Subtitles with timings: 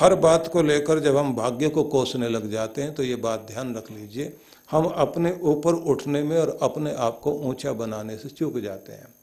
[0.00, 3.40] हर बात को लेकर जब हम भाग्य को कोसने लग जाते हैं तो ये बात
[3.40, 4.36] ध्यान रख लीजिए।
[4.70, 9.14] हम अपने ऊपर उठने में और अपने आप को ऊँचा बनाने से चूक जाते हैं।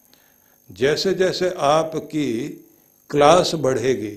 [0.69, 2.47] जैसे जैसे आपकी
[3.09, 4.15] क्लास बढ़ेगी,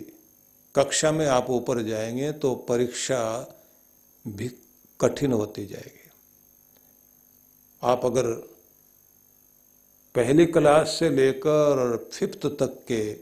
[0.75, 3.23] कक्षा में आप ऊपर जाएँगे तो परीक्षा
[4.27, 4.51] भी
[5.01, 6.11] कठिन होती जाएगी।
[7.83, 8.33] आप अगर
[10.15, 13.13] पहली क्लास से लेकर फिफ्थ तक के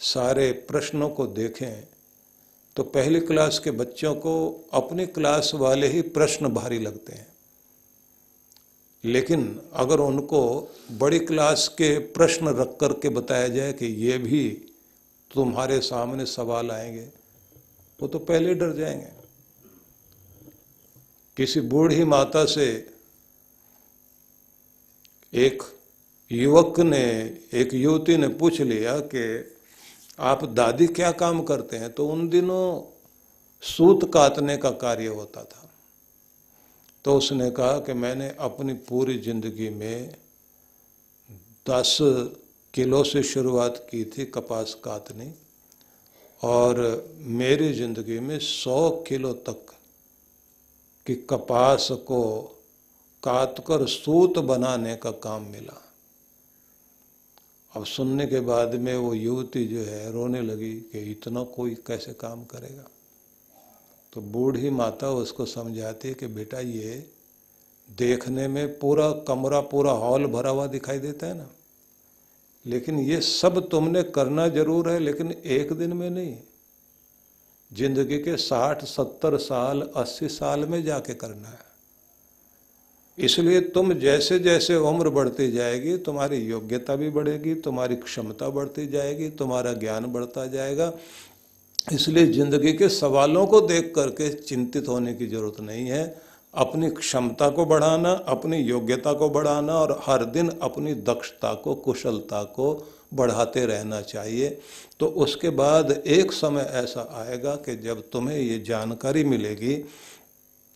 [0.00, 1.91] सारे प्रश्नों को देखें
[2.76, 7.26] तो पहली क्लास के बच्चों को अपनी क्लास वाले ही प्रश्न भारी लगते हैं।
[9.04, 14.50] लेकिन अगर उनको बड़ी क्लास के प्रश्न रख कर के बताया जाए कि ये भी
[15.34, 17.08] तुम्हारे सामने सवाल आएँगे,
[18.00, 19.08] वो तो पहले डर जाएँगे।
[21.36, 22.90] किसी बूढ़ी माता से
[25.34, 25.62] एक
[26.32, 29.54] युवक ने, एक युवती ने पूछ लिया कि
[30.18, 31.92] आप दादी क्या काम करते हैं?
[31.92, 32.82] तो उन दिनों
[33.62, 35.68] सूत काटने का कार्य होता था।
[37.04, 40.14] तो उसने कहा कि मैंने अपनी पूरी ज़िंदगी में
[41.70, 41.96] दस
[42.74, 45.32] किलो से शुरुआत की थी कपास काटने
[46.40, 46.80] और
[47.18, 49.74] मेरी ज़िंदगी में सौ किलो तक
[51.06, 52.40] की कपास को
[53.22, 55.80] काट कर सूत बनाने का काम मिला।
[57.76, 62.12] अब सुनने के बाद में वो युवती जो है रोने लगी कि इतना कोई कैसे
[62.12, 62.84] काम करेगा?
[64.12, 67.08] तो बूढ़ी माता उसको समझाती है कि बेटा ये
[67.98, 71.48] देखने में पूरा कमरा, पूरा हॉल भरा हुआ दिखाई देता है ना।
[72.66, 76.36] लेकिन ये सब तुमने करना ज़रूर है, लेकिन एक दिन में नहीं।
[77.72, 81.71] ज़िंदगी के साठ, सत्तर साल, अस्सी साल में जाके करना है।
[83.18, 89.28] इसलिए तुम जैसे जैसे उम्र बढ़ती जाएगी, तुम्हारी योग्यता भी बढ़ेगी, तुम्हारी क्षमता बढ़ती जाएगी,
[89.30, 90.92] तुम्हारा ज्ञान बढ़ता जाएगा।
[91.92, 96.04] इसलिए ज़िंदगी के सवालों को देख करके चिंतित होने की ज़रूरत नहीं है।
[96.54, 102.42] अपनी क्षमता को बढ़ाना, अपनी योग्यता को बढ़ाना और हर दिन अपनी दक्षता को, कुशलता
[102.42, 104.48] को बढ़ाते रहना चाहिए।
[105.00, 109.74] तो उसके बाद एक समय ऐसा आएगा कि जब तुम्हें ये जानकारी मिलेगी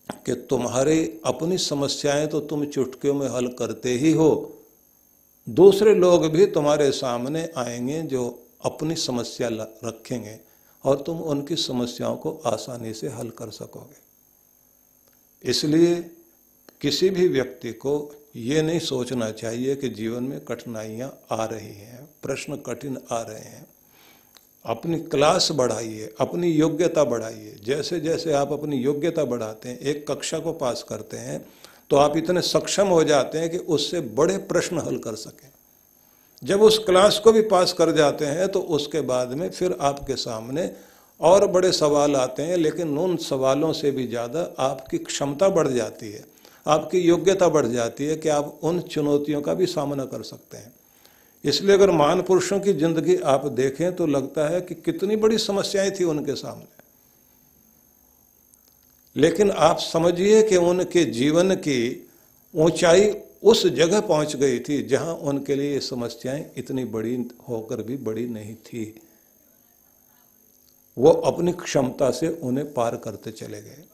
[0.09, 4.53] कि तुम्हारी अपनी समस्याएँ तो तुम चुटकियों में हल करते ही हो।
[5.49, 9.49] दूसरे लोग भी तुम्हारे सामने आएँगे जो अपनी समस्या
[9.85, 10.41] रखेंगे
[10.85, 16.11] और तुम उनकी समस्याओं को आसानी से हल कर सकोगे। इसलिए
[16.81, 22.09] किसी भी व्यक्ति को ये नहीं सोचना चाहिए कि जीवन में कठिनाइयाँ आ रही हैं,
[22.23, 23.76] प्रश्न कठिन आ रहे हैं।
[24.67, 30.39] अपनी क्लास बढ़ाइए, अपनी योग्यता बढ़ाइए। जैसे जैसे आप अपनी योग्यता बढ़ाते हैं, एक कक्षा
[30.39, 31.45] को पास करते हैं
[31.91, 35.51] तो आप इतने सक्षम हो जाते हैं कि उससे बड़े प्रश्न हल कर सकें।
[36.43, 40.17] जब उस क्लास को भी पास कर जाते हैं तो उसके बाद में फिर आपके
[40.17, 40.71] सामने
[41.21, 46.11] और बड़े सवाल आते हैं, लेकिन उन सवालों से भी ज़्यादा आपकी क्षमता बढ़ जाती
[46.13, 46.25] है।
[46.67, 50.75] आपकी योग्यता बढ़ जाती है कि आप उन चुनौतियों का भी सामना कर सकते हैं।
[51.47, 55.91] इसलिए अगर महान पुरुषों की ज़िंदगी आप देखें तो लगता है कि कितनी बड़ी समस्याएँ
[55.91, 56.75] थी उनके सामने।
[59.17, 62.09] लेकिन आप समझिए कि उनके जीवन की
[62.55, 67.17] ऊंचाई उस जगह पहुँच गई थी जहाँ उनके लिए ये समस्याएँ इतनी बड़ी
[67.49, 68.85] होकर भी बड़ी नहीं थी।
[70.97, 73.85] वो अपनी क्षमता से उन्हें पार करते चले गए।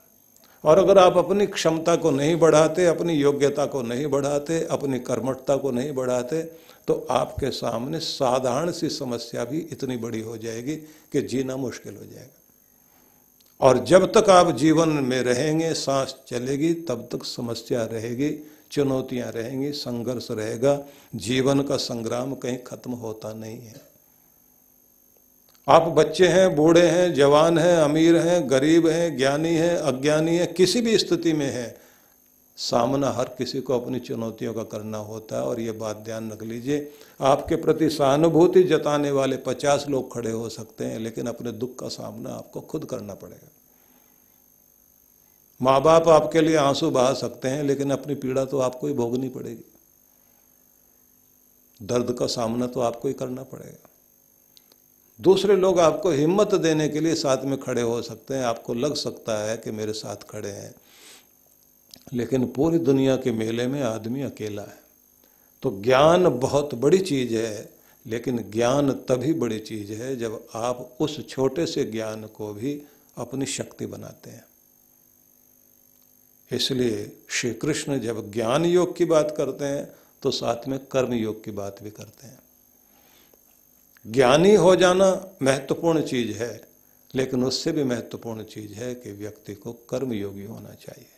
[0.65, 5.57] और अगर आप अपनी क्षमता को नहीं बढ़ाते, अपनी योग्यता को नहीं बढ़ाते, अपनी कर्मठता
[5.57, 6.43] को नहीं बढ़ाते
[6.87, 10.77] तो आपके सामने साधारण सी समस्या भी इतनी बड़ी हो जाएगी
[11.13, 12.39] कि जीना मुश्किल हो जाएगा।
[13.61, 19.73] और जब तक आप जीवन में रहेंगे, सांस चलेगी, तब तक समस्या रहेगी, चुनौतियाँ रहेंगी,
[19.73, 20.85] संघर्ष रहेगा,
[21.15, 23.92] जीवन का संग्राम कहीं खत्म होता नहीं है।
[25.69, 30.55] आप बच्चे हैं, बूढ़े हैं, जवान हैं, अमीर हैं, गरीब हैं, ज्ञानी हैं, अज्ञानी हैं,
[30.55, 31.81] किसी भी स्थिति में है,
[32.57, 36.43] सामना हर किसी को अपनी चुनौतियों का करना होता है और ये बात ध्यान रख
[36.43, 41.79] लीजिए। आपके प्रति सहानुभूति जताने वाले पचास लोग खड़े हो सकते हैं, लेकिन अपने दुख
[41.79, 43.51] का सामना आपको खुद करना पड़ेगा।
[45.63, 49.29] माँ बाप आपके लिए आँसू बहा सकते हैं, लेकिन अपनी पीड़ा तो आपको ही भोगनी
[49.29, 49.65] पड़ेगी।
[51.83, 53.89] दर्द का सामना तो आपको ही करना पड़ेगा।
[55.23, 58.95] दूसरे लोग आपको हिम्मत देने के लिए साथ में खड़े हो सकते हैं। आपको लग
[58.95, 60.75] सकता है कि मेरे साथ खड़े हैं।
[62.13, 64.83] लेकिन पूरी दुनिया के मेले में आदमी अकेला है।
[65.63, 67.69] तो ज्ञान बहुत बड़ी चीज़ है,
[68.07, 72.83] लेकिन ज्ञान तभी बड़ी चीज़ है जब आप उस छोटे से ज्ञान को भी
[73.17, 74.45] अपनी शक्ति बनाते हैं।
[76.53, 79.93] इसलिए श्री कृष्ण जब ज्ञान योग की बात करते हैं
[80.23, 82.39] तो साथ में कर्म योग की बात भी करते हैं।
[84.07, 86.69] ज्ञानी हो जाना महत्वपूर्ण चीज़ है,
[87.15, 91.09] लेकिन उससे भी महत्वपूर्ण चीज़ है कि व्यक्ति को कर्मयोगी होना चाहिए।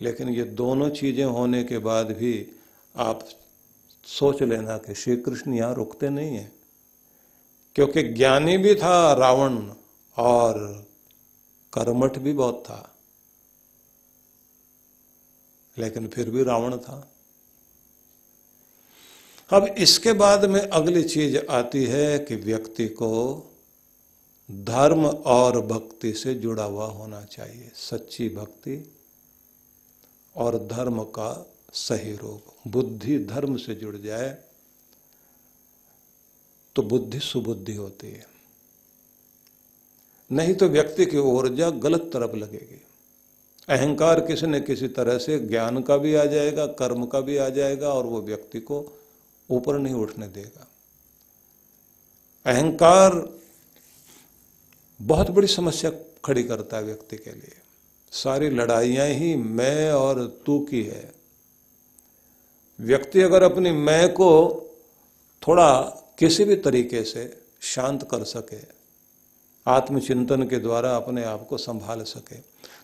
[0.00, 2.52] लेकिन ये दोनों चीज़ें होने के बाद भी
[2.96, 3.28] आप
[4.04, 6.52] सोच लेना कि श्री कृष्ण यहाँ रुकते नहीं है।
[7.74, 9.72] क्योंकि ज्ञानी भी था, रावण
[10.16, 10.86] और
[11.72, 12.96] कर्मठ भी बहुत था।
[15.78, 17.12] लेकिन फिर भी रावण था।
[19.50, 23.12] अब इसके बाद में अगली चीज़ आती है कि व्यक्ति को
[24.48, 28.92] धर्म और भक्ति से जुड़ा हुआ होना चाहिए, सच्ची भक्ति
[30.34, 34.36] और धर्म का सही रूप। बुद्धि धर्म से जुड़ जाए
[36.76, 38.26] तो बुद्धि सुबुद्धि होती है।
[40.30, 42.82] नहीं तो व्यक्ति की ऊर्जा गलत तरफ़ लगेगी।
[43.68, 47.48] अहंकार किसी न किसी तरह से ज्ञान का भी आ जाएगा, कर्म का भी आ
[47.48, 48.80] जाएगा और वो व्यक्ति को
[49.50, 50.66] ऊपर नहीं उठने देगा।
[52.46, 53.38] अहंकार
[55.00, 55.90] बहुत बड़ी समस्या
[56.24, 57.54] खड़ी करता है व्यक्ति के लिए।
[58.12, 61.12] सारी लड़ाइयाँ ही मैं और तू की है।
[62.80, 64.30] व्यक्ति अगर अपनी मैं को
[65.42, 65.82] थोड़ा
[66.18, 68.58] किसी भी तरीके से शांत कर सके,
[69.66, 72.36] आत्मचिंतन के द्वारा अपने आप को संभाल सके।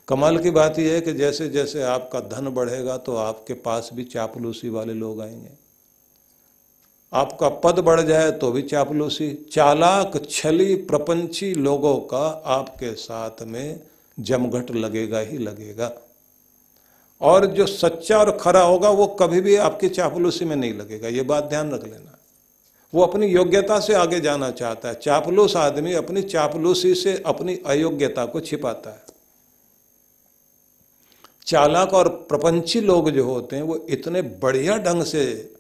[0.09, 4.05] कमाल की बात यह है कि जैसे जैसे आपका धन बढ़ेगा तो आपके पास भी
[4.05, 5.62] चापलूसी वाले लोग आएँगे।
[7.12, 13.81] आपका पद बढ़ जाए तो भी चापलूसी। चालाक, छली, प्रपंची लोगों का आपके साथ में
[14.20, 15.93] जमघट लगेगा ही लगेगा।
[17.20, 21.23] और जो सच्चा और खरा होगा, वो कभी भी आपकी चापलूसी में नहीं लगेगा। ये
[21.23, 22.19] बात ध्यान रख लेना।
[22.94, 28.26] वो अपनी योग्यता से आगे जाना चाहता है। चापलूस आदमी अपनी चापलूसी से अपनी अयोग्यता
[28.26, 29.03] को छिपाता है।
[31.47, 35.55] चालाक और प्रपंची लोग जो होते हैं, वो इतने बढ़िया ढंग से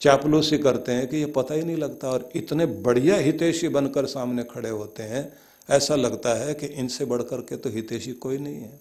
[0.00, 4.42] चापलूसी करते हैं कि ये पता ही नहीं लगता और इतने बढ़िया हितेशी बनकर सामने
[4.44, 5.32] खड़े होते हैं,
[5.68, 8.80] ऐसा लगता है कि इनसे बढ़कर के तो हितेशी कोई नहीं है।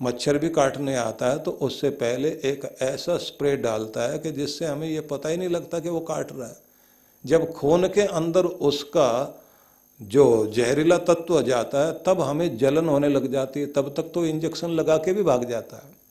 [0.00, 4.66] मच्छर भी काटने आता है तो उससे पहले एक ऐसा स्प्रे डालता है कि जिससे
[4.66, 6.56] हमें ये पता ही नहीं लगता कि वो काट रहा है।
[7.24, 9.38] जब खून के अंदर उसका
[10.00, 14.24] जो जहरीला तत्व जाता है, तब हमें जलन होने लग जाती है, तब तक तो
[14.26, 16.01] इंजेक्शन लगा के भी भाग जाता है।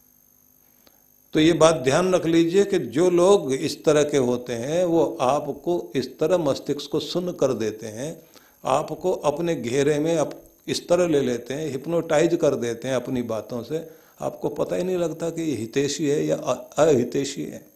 [1.33, 5.17] तो ये बात ध्यान रख लीजिए कि जो लोग इस तरह के होते हैं वो
[5.21, 8.21] आपको इस तरह मस्तिष्क को सुन कर देते हैं
[8.65, 13.21] आपको अपने घेरे में अप, इस तरह ले लेते हैं हिप्नोटाइज कर देते हैं अपनी
[13.21, 13.89] बातों से
[14.21, 17.71] आपको पता ही नहीं लगता कि ये हितेशी है या अहितेशी है।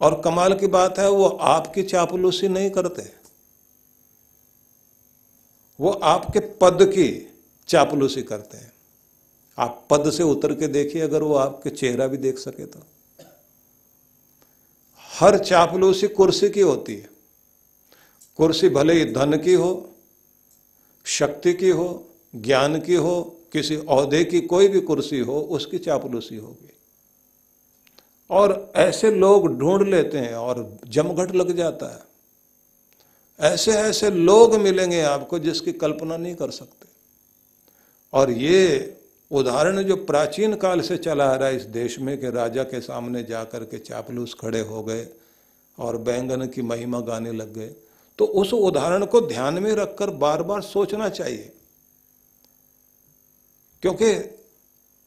[0.00, 3.12] और कमाल की बात है वो आपकी चापलूसी नहीं करते।
[5.80, 7.36] वो आपके पद की
[7.68, 8.72] चापलूसी करते हैं।
[9.58, 12.78] आप पद से उतर के देखिए, अगर वो आपके चेहरा भी देख सके तो।
[15.00, 17.10] हर चापलूसी कुर्सी की होती है।
[18.36, 19.90] कुर्सी भले ही धन की हो,
[21.04, 22.06] शक्ति की हो,
[22.36, 26.72] ज्ञान की हो, किसी औहदे की कोई भी कुर्सी हो, उसकी चापलूसी होगी।
[28.30, 32.02] और ऐसे लोग ढूंढ लेते हैं और जमघट लग जाता है।
[33.40, 36.86] ऐसे ऐसे लोग मिलेंगे आपको जिसकी कल्पना नहीं कर सकते।
[38.12, 38.92] और ये
[39.30, 42.80] उदाहरण जो प्राचीन काल से चला आ रहा है इस देश में कि राजा के
[42.80, 45.06] सामने जाकर के चापलूस खड़े हो गए
[45.78, 47.74] और बैंगन की महिमा गाने लग गए।
[48.18, 51.52] तो उस उदाहरण को ध्यान में रखकर बार बार सोचना चाहिए।
[53.82, 54.38] क्योंकि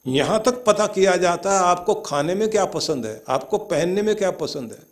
[0.06, 4.16] यहाँ तक पता किया जाता है आपको खाने में क्या पसंद है, आपको पहनने में
[4.16, 4.84] क्या पसंद है।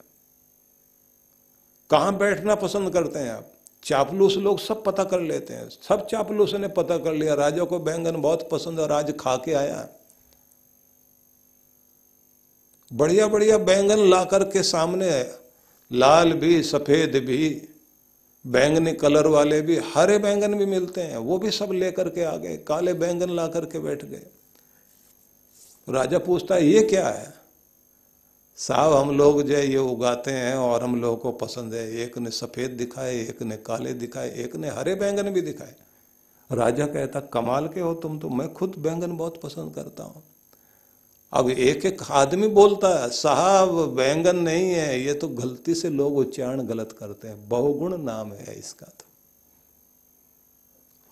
[1.89, 3.51] कहाँ बैठना पसंद करते हैं आप?
[3.87, 7.79] चापलूस लोग सब पता कर लेते हैं। सब चापलूस ने पता कर लिया। राजा को
[7.79, 9.89] बैंगन बहुत पसंद है राज खा के आया।
[12.93, 15.33] बढ़िया बढ़िया बैंगन ला कर के सामने
[15.91, 17.69] लाल भी, सफ़ेद भी,
[18.47, 22.37] बैंगनी कलर वाले भी, हरे बैंगन भी मिलते हैं। वो भी सब लेकर के आ
[22.37, 24.23] गए। काले बैंगन ला करके बैठ गए।
[25.89, 27.46] राजा पूछता है, ये क्या है?
[28.59, 32.17] साहब, हम लोग जो है ये उगाते हैं और हम लोगों को पसंद है। एक
[32.17, 35.75] ने सफ़ेद दिखाए, एक ने काले दिखाए, एक ने हरे बैंगन भी दिखाए।
[36.49, 40.23] राजा कहता, कमाल के हो तुम तो मैं खुद बैंगन बहुत पसंद करता हूँ।
[41.33, 46.17] अब एक एक आदमी बोलता है साहब, बैंगन नहीं है, ये तो गलती से लोग
[46.17, 49.05] उच्चारण गलत करते हैं। बहुगुण नाम है इसका तो।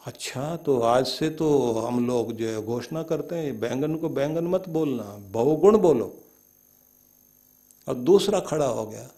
[0.03, 4.47] अच्छा तो आज से तो हम लोग जो है घोषणा करते हैं बैंगन को बैंगन
[4.47, 6.13] मत बोलना, बहुगुण बोलो।
[7.87, 9.09] और दूसरा खड़ा हो गया,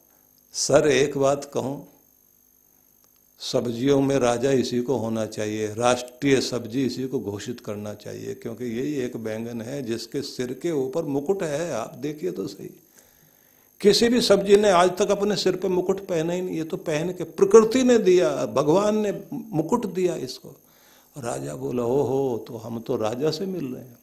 [0.56, 1.88] सर, एक बात कहूँ,
[3.42, 8.66] सब्जियों में राजा इसी को होना चाहिए, राष्ट्रीय सब्ज़ी इसी को घोषित करना चाहिए, क्योंकि
[8.68, 12.70] यही एक बैंगन है जिसके सिर के ऊपर मुकुट है, आप देखिए तो सही।
[13.82, 16.78] किसी भी सब्ज़ी ने आज तक अपने सिर पे मुकुट पहना ही नहीं, ये तो
[16.80, 20.56] पहन के प्रकृति ने दिया, भगवान ने मुकुट दिया इसको।
[21.16, 23.98] राजा बोला ओ हो तो हम तो राजा से मिल रहे हैं,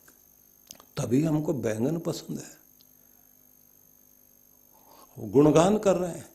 [0.96, 2.63] तभी हमको बैंगन पसंद है।
[5.18, 6.28] गुणगान कर रहे हैं।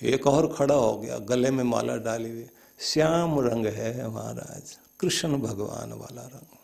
[0.00, 2.46] एक और खड़ा हो गया, गले में माला डाली हुई।
[2.80, 6.56] श्याम रंग है महाराज, कृष्ण भगवान वाला रंग।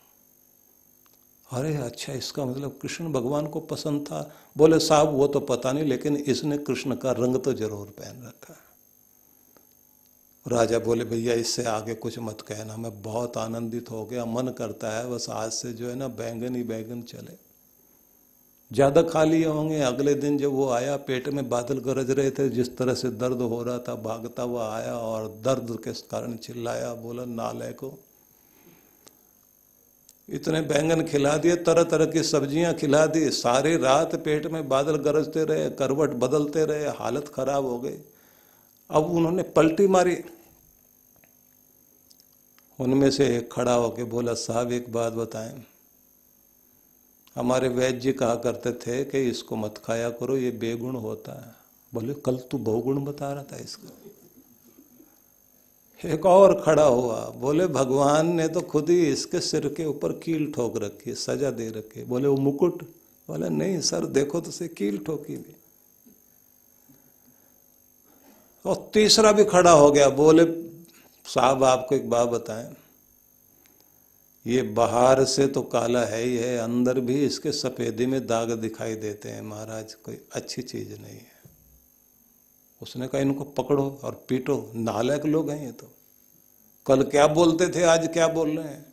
[1.49, 5.85] अरे अच्छा इसका मतलब कृष्ण भगवान को पसंद था। बोले, साहब, वो तो पता नहीं,
[5.85, 8.55] लेकिन इसने कृष्ण का रंग तो ज़रूर पहन रखा।
[10.47, 14.91] राजा बोले, भैया, इससे आगे कुछ मत कहना, मैं बहुत आनंदित हो गया, मन करता
[14.99, 17.48] है, बस आज से जो है ना, बैंगन ही बैंगन चले।
[18.71, 22.49] ज़्यादा खा लिए होंगे। अगले दिन जब वो आया, पेट में बादल गरज रहे थे,
[22.49, 26.93] जिस तरह से दर्द हो रहा था, भागता हुआ आया और दर्द के कारण चिल्लाया,
[26.95, 27.99] बोला नाले को।
[30.29, 34.97] इतने बैंगन खिला दिए तरह तरह की सब्ज़ियाँ खिला दी, सारी रात पेट में बादल
[34.99, 37.97] गरजते रहे, करवट बदलते रहे, हालत खराब हो गई।
[38.91, 40.17] अब उन्होंने पलटी मारी।
[42.79, 45.78] उनमें से एक खड़ा होके बोला, साहब, एक बात बताएँ।
[47.37, 51.55] हमारे वैद्य कहा करते थे कि इसको मत खाया करो, ये बेगुण होता है।
[51.93, 53.89] बोले, कल तू बहुगुण बता रहा था इसका।
[56.01, 60.51] एक और खड़ा हुआ, बोले, भगवान ने तो खुद ही इसके सिर के ऊपर कील
[60.53, 62.83] ठोक रखी सजा दे रखी बोले, वो मुकुट?
[63.29, 65.55] बोले, नहीं सर, देखो तो से कील ठोकी भी
[68.65, 70.45] और तीसरा भी खड़ा हो गया, बोले,
[71.25, 72.75] साहब, आपको एक बात बताएँ
[74.49, 78.95] ये बाहर से तो काला है ही है, अंदर भी इसके सफेदी में दाग दिखाई
[78.95, 81.39] देते हैं महाराज, कोई अच्छी चीज़ नहीं है।
[82.83, 85.95] उसने कहा, इनको पकड़ो और पीटो। नालायक लोग हैं ये तो।
[86.87, 88.93] कल क्या बोलते थे, आज क्या बोल रहे हैं?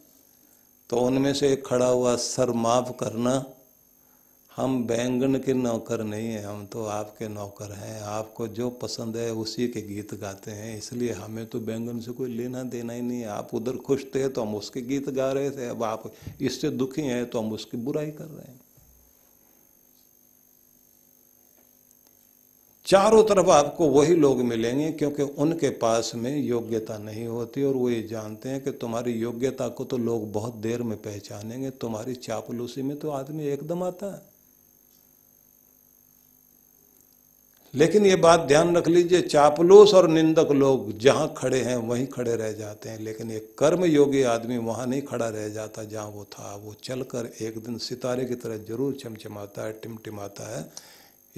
[0.89, 3.54] तो उनमें से एक खड़ा हुआ, सर माफ़ करना
[4.55, 9.31] हम बैंगन के नौकर नहीं हैं, हम तो आपके नौकर हैं। आपको जो पसंद है
[9.33, 13.19] उसी के गीत गाते हैं। इसलिए हमें तो बैंगन से कोई लेना देना ही नहीं
[13.19, 16.69] है। आप उधर खुश थे तो हम उसके गीत गा रहे थे। अब आप इससे
[16.69, 18.59] दुखी हैं तो हम उसकी बुराई कर रहे हैं।
[22.85, 27.89] चारों तरफ़ आपको वही लोग मिलेंगे क्योंकि उनके पास में योग्यता नहीं होती और वो
[27.89, 32.81] ये जानते हैं कि तुम्हारी योग्यता को तो लोग बहुत देर में पहचानेंगे। तुम्हारी चापलूसी
[32.81, 34.34] में तो आदमी एकदम आता है।
[37.75, 42.35] लेकिन ये बात ध्यान रख लीजिए, चापलूस और निंदक लोग जहाँ खड़े हैं, वहीं खड़े
[42.35, 46.23] रह जाते हैं। लेकिन एक कर्म योगी आदमी वहाँ नहीं खड़ा रह जाता, जहाँ वो
[46.23, 50.71] था। वो चलकर एक दिन सितारे की तरह ज़रूर चमचमाता है, टिमटिमाता है।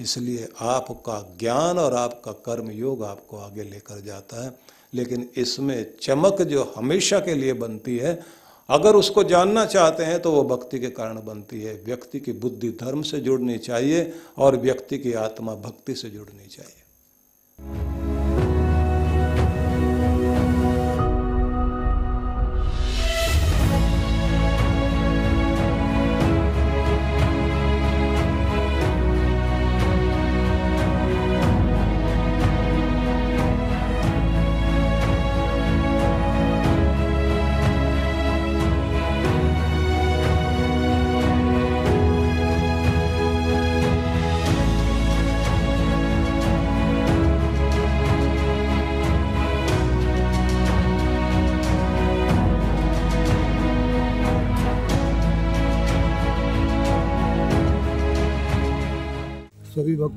[0.00, 4.58] इसलिए आपका ज्ञान और आपका कर्म योग आपको आगे लेकर जाता है।
[4.94, 8.38] लेकिन इसमें चमक जो हमेशा के लिए बनती है
[8.68, 12.70] अगर उसको जानना चाहते हैं तो वो भक्ति के कारण बनती है। व्यक्ति की बुद्धि
[12.80, 17.97] धर्म से जुड़नी चाहिए और व्यक्ति की आत्मा भक्ति से जुड़नी चाहिए।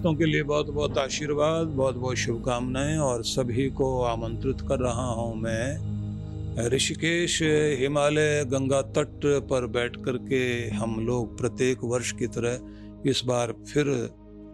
[0.02, 5.06] भक्तों के लिए बहुत बहुत आशीर्वाद, बहुत बहुत शुभकामनाएँ और सभी को आमंत्रित कर रहा
[5.06, 7.38] हूँ मैं ऋषिकेश
[7.80, 13.54] हिमालय गंगा तट पर बैठ कर के हम लोग प्रत्येक वर्ष की तरह इस बार
[13.74, 13.94] फिर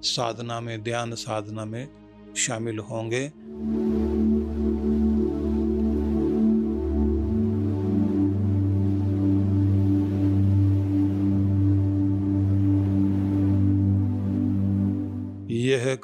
[0.03, 1.87] साधना में, ध्यान साधना में
[2.37, 3.27] शामिल होंगे।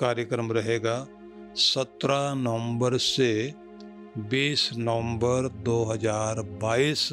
[0.03, 0.95] कार्यक्रम रहेगा
[1.55, 3.53] 17 नवंबर से
[4.29, 7.09] 20 नवंबर 2022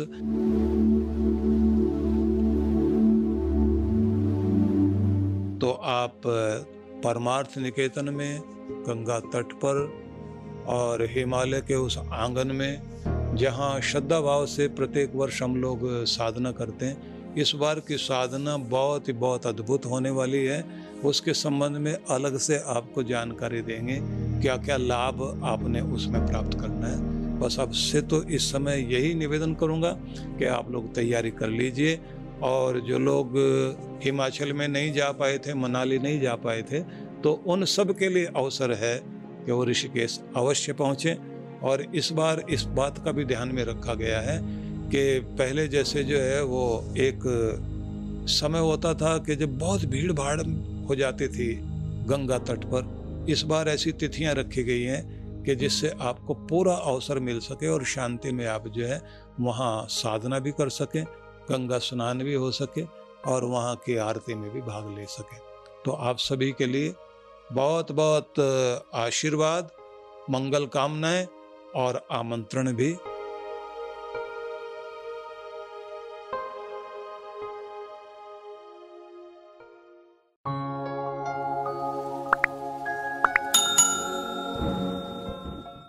[5.60, 6.20] तो आप
[7.04, 8.40] परमार्थ निकेतन में,
[8.88, 9.76] गंगा तट पर
[10.68, 16.52] और हिमालय के उस आँगन में, जहाँ श्रद्धा भाव से प्रत्येक वर्ष हम लोग साधना
[16.52, 21.76] करते हैं, इस बार की साधना बहुत ही बहुत अद्भुत होने वाली है। उसके संबंध
[21.76, 23.98] में अलग से आपको जानकारी देंगे
[24.42, 29.14] क्या क्या लाभ आपने उसमें प्राप्त करना है। बस अब से तो इस समय यही
[29.14, 29.90] निवेदन करूँगा
[30.38, 31.98] कि आप लोग तैयारी कर लीजिए।
[32.42, 33.32] और जो लोग
[34.04, 36.80] हिमाचल में नहीं जा पाए थे, मनाली नहीं जा पाए थे
[37.22, 38.96] तो उन सब के लिए अवसर है
[39.46, 41.14] कि वो ऋषिकेश अवश्य पहुँचें।
[41.60, 44.38] और इस बार इस बात का भी ध्यान में रखा गया है
[44.90, 47.20] कि पहले जैसे जो है वो एक
[48.28, 50.40] समय होता था कि जब बहुत भीड़ भाड़
[50.90, 51.48] हो जाती थी
[52.08, 55.02] गंगा तट पर। इस बार ऐसी तिथियाँ रखी गई हैं
[55.44, 59.00] कि जिससे आपको पूरा अवसर मिल सके और शांति में आप जो है
[59.40, 61.04] वहाँ साधना भी कर सकें,
[61.50, 62.84] गंगा स्नान भी हो सके
[63.26, 65.38] और वहाँ की आरती में भी भाग ले सकें।
[65.84, 66.94] तो आप सभी के लिए
[67.52, 68.40] बहुत बहुत
[68.94, 69.70] आशीर्वाद,
[70.30, 71.26] मंगल कामनाएँ
[71.76, 72.94] और आमंत्रण भी।